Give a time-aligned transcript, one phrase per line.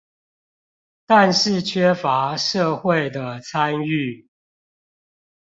[1.05, 4.27] 但是缺乏社會的參與